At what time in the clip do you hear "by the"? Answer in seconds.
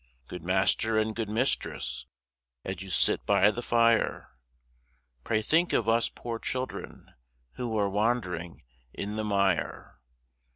3.27-3.61